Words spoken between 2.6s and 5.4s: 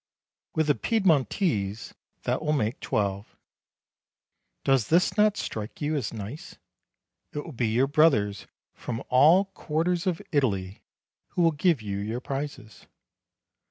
twelve. Does not